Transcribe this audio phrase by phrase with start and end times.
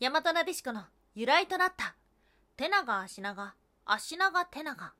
[0.00, 0.80] 大和なでしこの
[1.14, 1.94] 由来となった。
[2.56, 3.52] 手長足長。
[3.84, 4.72] 足長手長。
[4.72, 4.96] ワンタン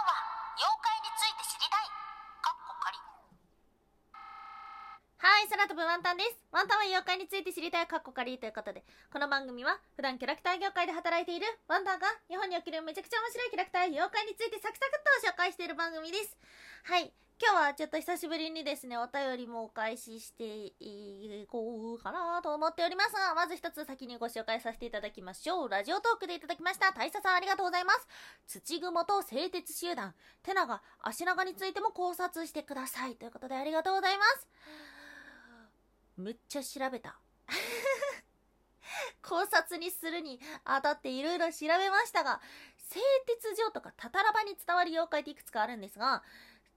[0.00, 0.16] は
[0.56, 1.92] 妖怪について知りたい。
[2.40, 2.96] かっこ仮。
[5.20, 6.40] はい空飛ぶワンタンです。
[6.52, 7.86] ワンタンは妖怪について知りたい。
[7.86, 8.82] カッコカリということで
[9.12, 16.34] この番組は普段キャラクター業界で働いているワンタンが日本におけるめちゃくちゃ面白いキャラクター妖怪についてサクサクっと紹介している番組です。
[16.84, 25.68] はい今日はちょっと久しぶりにですね、お便りもお返ししていこうかなと思っておりますが、まず一つ先にご紹介させていただきましょう。
[25.68, 26.92] ラジオトークでいただきました。
[26.92, 28.08] 大佐さんありがとうございます。
[28.46, 33.16] 土雲と製鉄集団、手長、足長についても考察してください。
[33.16, 34.48] ということでありがとうございます。
[36.16, 37.18] めっちゃ調べた。
[39.20, 42.40] 考察にするにあたっていろいろ調べましたが、
[42.78, 46.22] 製鉄所とかタタラバに伝わる妖怪っていくつかあるんですが、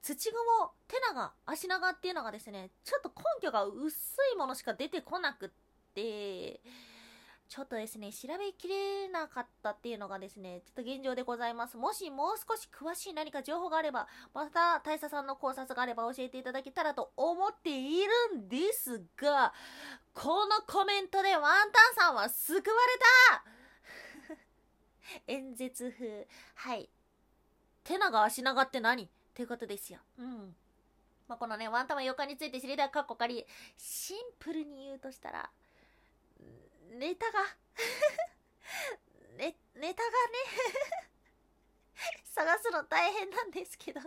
[0.02, 3.95] 土雲、手長、足長っていうのがですね、ちょっと根拠が薄
[4.34, 5.50] いものしか出てこなくっ
[5.94, 6.61] て、
[7.50, 11.77] ちょっとですね、調べきれなかったっていうのがですね、ちょっと現状でございます。
[11.77, 19.52] もしもう少し詳しい何か情報があれば、また大佐さんの考察があれば教えていただけたらと思っているんですが、
[20.14, 22.67] このコメントでワンタンさんは救われ
[24.36, 24.36] た
[25.33, 26.27] 演説風。
[26.53, 26.88] はい。
[27.83, 29.09] 手長足長って何？
[29.40, 30.00] ということですよ。
[30.18, 30.54] うん。
[31.30, 33.45] まあ、このね、ワンタマ妖怪について知りたいかっこかり、
[33.78, 35.50] シンプルに言うとしたら、
[36.92, 37.40] ネタが
[39.40, 40.14] ね、ネタがね
[42.36, 44.02] 探すの大変なんですけど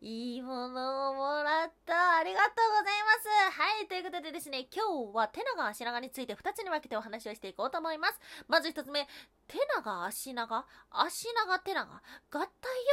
[0.00, 2.16] いいものをもらった。
[2.16, 3.60] ありがとうございます。
[3.60, 3.86] はい。
[3.88, 8.20] ということでですね、今日は手長足長について2つに分けてお話をしていこうと思います。
[8.48, 9.08] まず1つ目、
[9.46, 12.42] 手長足長、足長手長、合体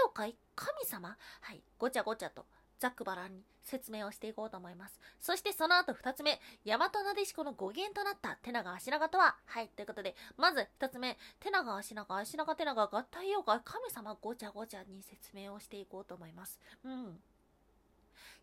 [0.04, 1.18] 妖怪、神様？
[1.42, 1.64] はい。
[1.78, 2.46] ごちゃごちゃと
[2.82, 5.00] ざっくばらんに説明をしていこうと思います。
[5.20, 16.60] そしてその後二つ目、大和なでしこの語源となった手長足長とははい、ということで、まず二つ目、手長足長足長手長合体妖怪神様ごちゃごちゃに説明をしていこうと思います。
[16.84, 17.20] うん。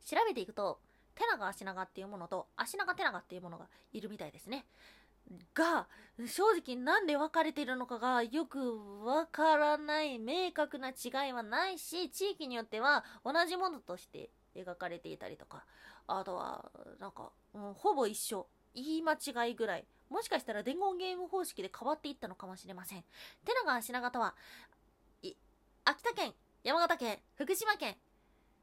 [0.07, 0.79] 調べていくと、
[1.17, 4.67] 手長足長っていうものと足長手長っていうものがいるみたいですね。
[5.55, 5.89] が、
[6.27, 15.65] 正直なんで分かれているのかがよくわからない、明確な違いはないし、地域によっては同じものとして描かれていたりとか、
[16.07, 18.49] あとは、なんか、うん、ほぼ一緒。
[18.75, 19.87] 言い間違いぐらい。
[20.09, 23.05] もしかしたら伝言ゲーム方式で変わっていったのかもしれません。
[23.45, 24.35] 手長品形は、
[25.85, 26.35] 秋田県、
[26.65, 27.97] 山形県、福島県、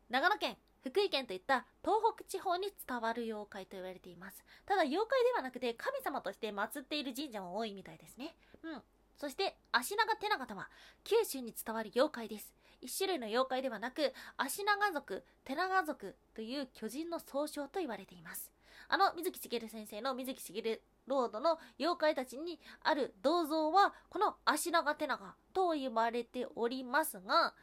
[0.10, 4.46] 長野県、福井県といった東北地方に伝わる妖怪と言われています。
[4.68, 8.36] ただ妖怪ではなくて神様として祀っている神社も多いみたいですね。
[8.64, 8.82] うん。
[9.18, 10.70] そして、足長手長とは
[11.04, 12.54] 九州に伝わる妖怪です。
[12.82, 18.52] 一種類の妖怪ではなく、足長族、手長族という巨人の総称と言われています。
[18.88, 27.56] あの、水木しげる先生の水木しげるロードの妖怪たちにある銅像は、この足長手長と呼ばれておりますが、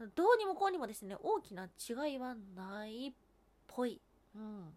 [0.00, 3.12] どうにもこうにもですね、大きな違いはないっ
[3.66, 4.00] ぽい。
[4.34, 4.76] うん。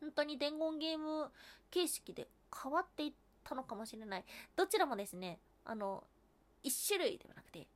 [0.00, 1.30] 本当に伝言ゲーム
[1.70, 2.28] 形式で
[2.62, 3.12] 変わっていっ
[3.42, 4.24] たのかもしれない。
[4.56, 6.04] どちらもですね、あの、
[6.62, 7.66] 一種類ではなくて、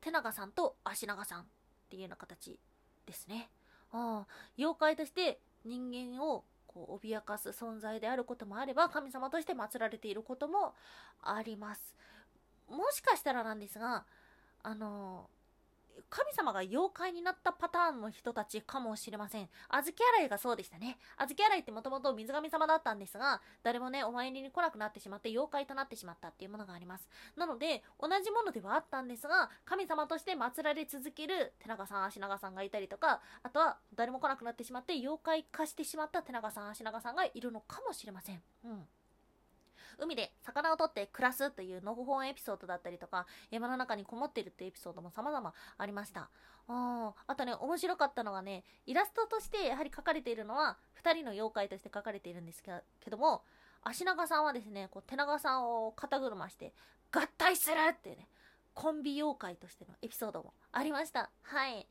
[0.00, 1.44] 手長さんと足長さんっ
[1.90, 2.58] ていうような形
[3.06, 3.50] ですね。
[3.92, 4.26] ああ、
[4.56, 10.74] 妖怪として人間をこう脅かす存在であることもあれば、神様として祀られていることも
[11.22, 11.96] あります。
[12.70, 14.04] もしかしたらなんですが、
[14.62, 15.28] あの
[16.08, 19.48] 神様が妖怪になったパターンの人たちかもしれません。
[19.68, 20.98] 小豆洗いがそうでしたね。
[21.16, 27.08] 小豆洗いってもともと水神様だったんですが、誰もね、お参りに来なくなってしまって妖怪となってしまったっていうものがあります。
[27.36, 38.42] なので、同じものではあったんですが、神様として祀られ続ける手長さん、足長さんがいたりとか、あとは誰も来なくなってしまって妖怪化してしまった手長さん、足長さんがいるのかもしれません。
[38.64, 38.88] うん。
[39.98, 46.30] 海で魚を取って暮らすというのほほんエピソードだったりとか、山の中にこもってるっていうエピソードも様々ありました。
[46.68, 53.42] あとね、面白かったのがね、イラストとしてやはり描かれているのは、2人の妖怪として描かれているんですけども、
[53.82, 56.74] 足長さんはですね、こう手長さんを肩車して、
[57.10, 58.28] 合体するっていうね、
[58.74, 61.30] コンビ妖怪としてのエピソードもありました。
[61.42, 61.88] はい。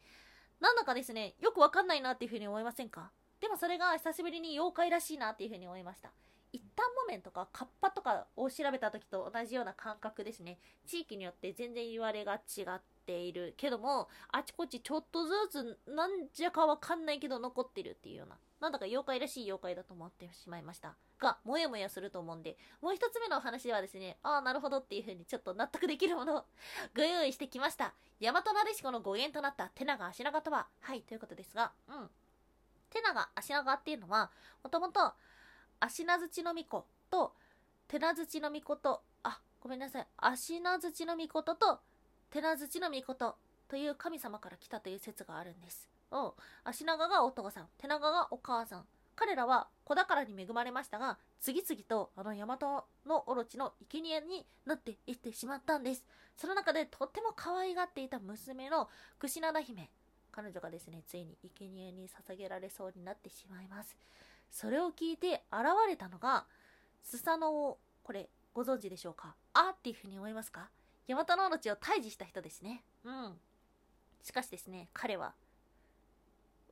[0.59, 3.11] なんだかですね、よくわかんないなっていうふうに思いませんか？
[3.39, 6.11] でもそれが久しぶりに妖怪らしいなっていうふうに思いました。
[6.57, 10.57] 一旦木綿とかカッパとかを調べた時と同じような感覚ですね。
[10.87, 20.95] 地域によって全然言われが違っているけども、あちこちちょっとずつなんじゃかわかんないけど残ってるっていうような、なんだか妖怪らしい妖怪だと思ってしまいました。
[21.19, 26.45] が、もやもやすると思うんで、もう一つ目のお話ではですね、ああ、なるほどっていう風にちょっと納得できるものを
[26.97, 27.93] ご用意してきました。
[28.19, 32.09] 大和なでしこの語源となった手長足長とは、はい、ということですが、うん。
[32.89, 34.31] 手長足長っていうのは
[34.63, 35.13] もともと
[35.79, 37.33] 足名槌の巫女と
[37.87, 40.07] 手名槌の巫女とあごめんなさい。
[40.17, 41.79] 足名槌の巫女と
[42.29, 43.35] 手名槌の巫女と
[43.67, 45.89] という神様から来たという説があるんです。
[46.11, 46.31] うん
[46.63, 48.85] 足長がお父さん手長がお母さん。
[49.15, 56.05] 彼らは子宝に恵まれましたが次々とあの大和のオロチの生贄になっていってしまったんです。
[56.35, 58.89] その中でとっても可愛がっていた娘の
[59.19, 59.89] 櫛灘姫。
[60.31, 63.97] 彼女がですねついに生贄に捧げられそうになってしまいます。
[64.51, 66.45] それを聞いて現れたのが
[67.03, 69.35] スサノオこれご存知でしょうか？
[69.53, 70.69] あっていうふうに思いますか？
[71.07, 72.83] ヤマタノオロチを退治した人ですね。
[73.03, 73.33] うん。
[74.23, 75.33] しかしですね彼は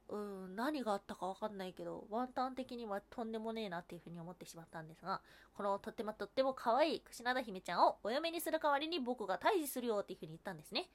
[0.09, 5.21] うん何があったかわかんないけどワンタン的にはとんでもねえなっていうふうに思ってしまったんですが
[5.55, 10.89] このとってもとっても可愛い櫛灘姫ちゃんをお嫁にする代わりに僕が退治するよっていうふうに言ったんですね。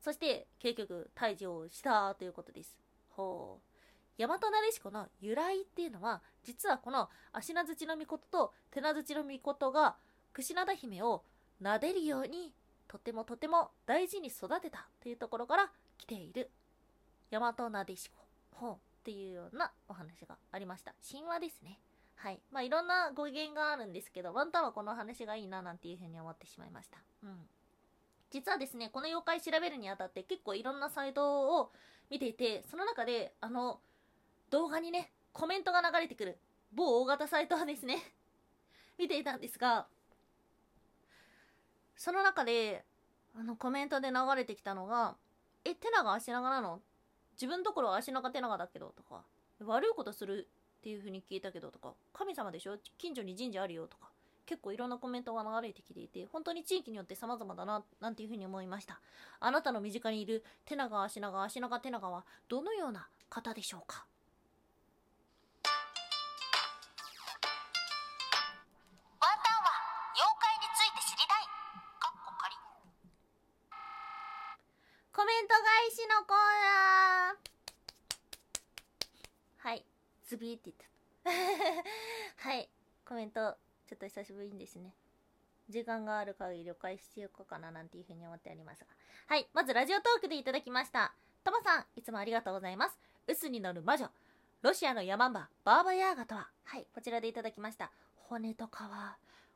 [0.00, 2.76] そして結局退治をしたということです。
[3.10, 3.69] ほう
[4.18, 9.96] 大和なでしこの由来っていうのは実はこの足名槌の御事と手名槌の御事が
[10.32, 11.24] 櫛灘姫を
[11.62, 12.52] 撫でるように
[12.88, 16.50] とてもとても大事に育てたというところから来ている。
[17.30, 18.16] 大和なでしこ。
[18.52, 18.72] ほう。
[18.74, 20.94] っていうようなお話がありました。
[21.08, 21.78] 神話ですね。
[22.16, 22.40] はい。
[22.50, 26.98] まあいろんな語源があるんですけどワンタンはこの話がいいななんていうふうに思ってしまいました。
[27.22, 27.48] うん。
[28.30, 31.72] 実はですねこの妖怪調べるにあたって結構いろんなサイトを
[32.10, 33.80] 見ていてその中であの
[34.50, 36.38] 動画にねコメントが流れてくる。
[36.72, 37.98] 某大型サイトはですね
[38.98, 39.88] 見ていたんですが
[41.96, 42.84] その中で
[43.34, 45.16] あのコメントで流れてきたのが
[45.64, 46.80] 「え手長足長なの？
[47.32, 49.24] 自分ところは足長手長だけど」とか
[49.66, 50.48] 「悪いことする
[50.78, 52.78] っていう風に聞いたけど」とか「神様でしょ？
[52.98, 54.10] 近所に神社あるよ」とか
[54.46, 59.00] 結構いろんなコメントが流れてきていて本当に地域によって様々だななんていう風に思いました。
[59.40, 64.06] あなたの身近にいる手長足長足長手長はどのような方でしょうか？
[75.42, 77.36] ント返しのコーナー。
[79.68, 79.84] はい。
[80.26, 80.76] ズビーって言っ
[82.36, 82.42] た。
[82.48, 82.68] はい。
[83.06, 83.56] コメント。
[83.86, 84.94] ちょっと久しぶりにですね。
[85.68, 88.90] 時間がある限り了解していこうかななんていうふうに思っておりますが。
[89.28, 89.48] はい。
[89.54, 91.14] まずラジオトークでいただきました。
[91.42, 92.98] トマさんいつもありがとうございます。
[93.26, 94.10] 臼に乗る魔女。
[94.60, 96.50] ロシアのヤマンババーバヤーガとは。
[96.64, 96.86] はい。
[96.94, 97.90] こちらでいただきました。
[98.16, 98.70] 骨と皮。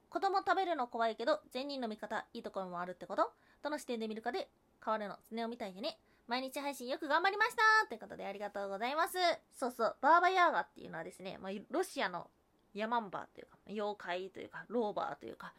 [0.08, 2.26] 子供食べるの怖いけど善人の味方。
[2.32, 3.32] いいところもあるってこと。
[3.62, 4.48] どの視点で見るかで
[4.84, 5.98] 変わるの常をみたいでね。
[6.26, 9.18] 毎日配信よく頑張りましたということでありがとうございます。
[9.52, 12.30] そうそうバーバヤーガっていうのはですね、まあ、ロシアの
[12.72, 15.52] ヤマンバーというか妖怪というかローバーというか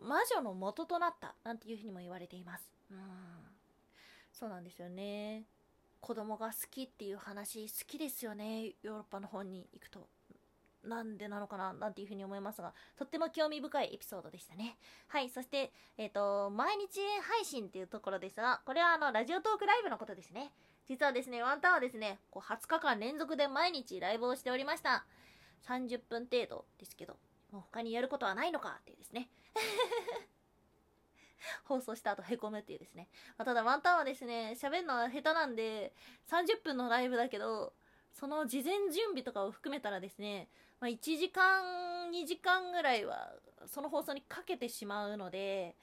[0.00, 2.70] 魔女の元となったなんていうふうにも言われています。
[2.90, 2.98] うん。
[4.32, 5.44] そうなんですよね。
[6.00, 8.74] 子供が好きっていう話好きですよね。
[8.82, 10.08] ヨーロッパの方に行くと。
[10.88, 14.76] なんでなのかななんていうふうに思いますがとっても興味深いエピソードでしたね。
[15.08, 20.52] はいそしてえっ、と毎日配信っていうところですがこれはあのラジオトークライブのことですね。
[20.88, 25.04] 実はですねワンタンはですねこう20日間連続で毎日ライブをしておりました。
[25.68, 27.16] 30分程度ですけど
[27.52, 28.76] もう他にやることはないのか？
[28.80, 29.28] っていうですね。
[31.64, 35.92] 放送した後へこむっていうですね、まあ、ただワンタンはですね喋るのは下手なんで
[36.28, 37.74] 30分のライブだけど
[38.12, 40.48] その事前準備とかを含めたらですね、
[40.80, 43.32] まあ、1時間2時間ぐらいは
[43.66, 45.76] その放送にかけてしまうので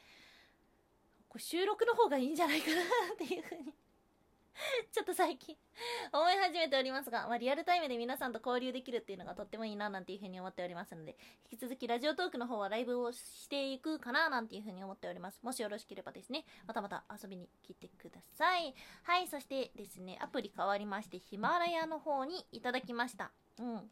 [1.29, 2.81] これ収録の方がいいんじゃないかな
[3.13, 3.73] っていうふうに
[4.91, 5.55] ちょっと最近
[6.11, 11.17] 思い始めておりますが、まあ、リアルタイムで皆さんと交流できるっていうのがとってもいいななんていうふうに思っておりますので、
[11.51, 15.39] 引き続きラジオトークの方はライブをしていくかななんていうふうに思っております。
[15.43, 18.73] もしよろしければですね、またまた遊びに来てください。
[19.03, 23.31] はい、そしてですね、アプリ変わりまして、ヒマラヤの方にいただきました。
[23.59, 23.91] うん。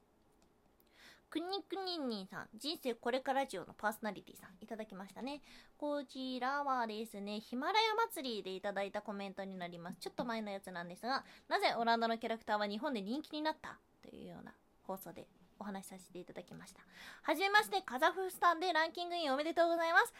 [1.33, 5.41] くにくにんにんさん、人生これからラジオのパーソナリティさん、いただきましたね。
[5.79, 9.97] こちらはですね、ヒマラヤ祭りでいただいたコメントになります。
[9.99, 15.25] ちょっと前のやつなんですが、なぜオランダのキャラクターは日本で人気になったというような放送で
[15.57, 16.81] お話しさせていただきました。
[17.23, 20.13] はじめまして、カザフスタンでランキングインおめでとうございます。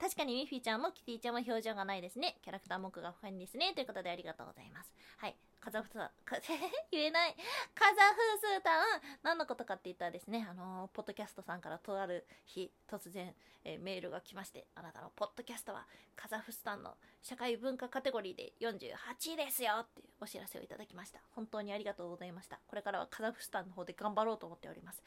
[0.00, 2.38] 確かにミッフィーちゃんもキティちゃんも表情がないですね。
[2.42, 3.74] キャラクター目が深いんですね。
[3.74, 4.90] ということでありがとうございます。
[5.18, 5.36] はい。
[5.60, 6.10] カザフスタン、
[6.90, 7.36] 言えない。
[7.74, 21.20] カザフスタン、何のことかって言ったらですね、あのーポッドキャストさんからとある日、突然、えーメールが来まして、あなたのポッドキャストはカザフスタンの社会文化カテゴリーで48位ですよっていうお知らせをいただきました。
[21.32, 22.58] 本当にありがとうございました。
[22.66, 25.02] これからはカザフスタンの方で頑張ろうと思っております。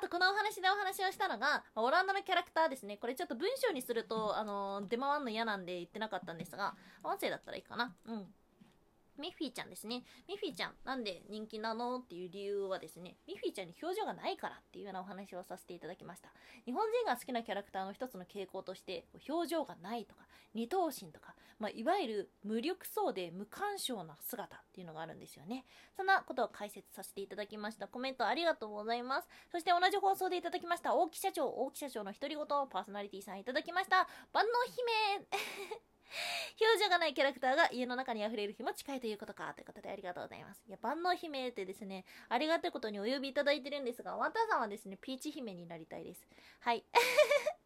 [0.00, 2.96] あとこのお話でお話をしたのが、オランダのキャラクターですね。
[2.96, 7.94] これちょっと文章にすると、あの出回るの嫌なんで言ってなかったんですが、音声だったらいいかな。
[8.06, 8.34] うん。
[9.20, 10.02] ミッフィーちゃんですね。
[10.26, 16.32] ミッフィーちゃん、なんで人気なのっていう理由はですね、ミッフィーちゃんに表情がないからっていうようなお話をさせていただきました。
[16.64, 25.64] 日本人が好きなキャラクターの一つの傾向として、表情がないとか、二頭身とか、まあ、いわゆる無力そうで無干渉な姿っていうのがあるんですよね。
[25.94, 27.86] そんなことを解説させていただきました。
[27.86, 29.28] コメントありがとうございます。
[29.52, 34.08] そして同じ放送でいただきました、大木社長、大木社長の独り言、パーソナリティさんいただきました。
[34.32, 35.26] 万能姫
[36.60, 39.52] 表情がないキャラクターが家の中に溢れる日も近いということか。
[39.54, 40.62] ということでありがとうございます。
[40.68, 46.26] いや、万能姫ってですね、ありがたいことにお呼びいただいてるんですが、ワンタンさんはですね、ピーチ姫になりたいです。
[46.60, 46.84] はい。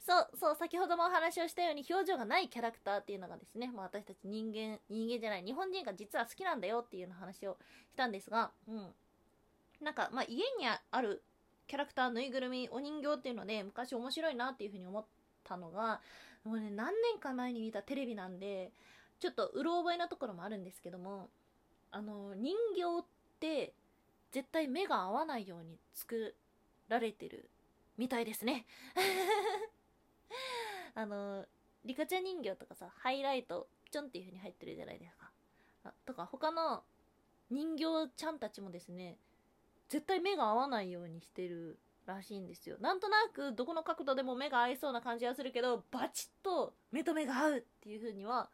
[0.00, 7.58] そう、そう、先ほどもお話をしたように表情がないキャラクターっていうのがですね、まあ私たち人間、人間じゃない、日本人が実は好きなんだよっていうような話を
[7.90, 8.94] したんですが、うん。
[9.80, 11.24] なんか、まあ家にある
[11.66, 15.06] キャラクター、ぬいぐるみ、お人形っていうので、昔面白いなっていうふうに思っ
[15.46, 16.00] たのが、
[16.44, 18.72] もうね、何年か前に見たテレビなんで、
[19.18, 21.30] ちょっとうろ覚えなところもあるんですけども、
[21.90, 23.04] あの、人形っ
[23.40, 23.72] て、
[24.32, 26.34] 絶対目が合わないように作
[26.88, 27.48] られてる
[27.96, 28.66] みたいですね。
[30.94, 31.46] あの、
[31.84, 35.30] リカちゃん人形とかさ、ハイライト、ちょんっていう風に入ってるじゃないですか。
[35.84, 36.82] あとか、他の
[37.50, 39.16] 人形ちゃんたちもですね、
[39.88, 42.76] 絶対目が合わないようにしてるらしいんですよ。
[42.80, 48.48] なんとなく、どこの角度でも目が合いそうな感じはするけど、バチッと目と目が合うっていう風には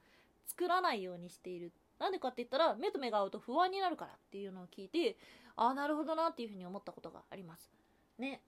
[0.46, 1.72] 作らないようにしている。
[1.98, 5.16] なんでかって言ったら、目と目が合うと不安になるからっていうのを聞いて、
[5.56, 7.70] ああ、なるほどなっていう風に思ったことがあります。
[8.18, 8.42] ね。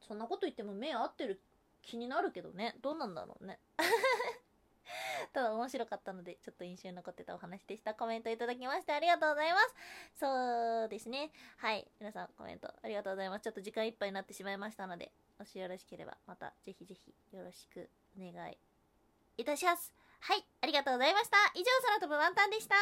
[0.00, 1.40] そんなこと言っても目合ってる
[1.82, 2.76] 気になるけどね。
[2.80, 3.58] どうなんだろうね。
[5.34, 7.92] ただ面白かったので、ちょっと印象に残ってたお話でした。
[7.92, 9.74] コメントいただきましてありがとうございます。
[10.14, 11.32] そうですね。
[11.56, 11.86] はい。
[11.98, 13.42] 皆さんコメントありがとうございます。
[13.42, 18.58] ちょっと時間いっぱいになってしまいましたので、もしよろしければ、またぜひぜひよろしくお願い
[19.36, 19.92] いたします。
[20.20, 20.44] はい。
[20.60, 21.36] ありがとうございました。
[21.54, 22.76] 以上、空飛ぶワンタンでした。